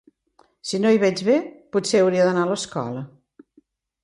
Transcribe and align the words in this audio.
Si 0.69 0.79
no 0.85 0.93
hi 0.95 0.97
veig 1.03 1.21
bé, 1.27 1.35
potser 1.77 2.01
hauria 2.07 2.27
d'anar 2.29 2.47
a 2.47 2.51
l'escola. 2.53 3.05